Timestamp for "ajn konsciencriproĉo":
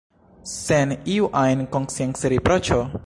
1.43-2.81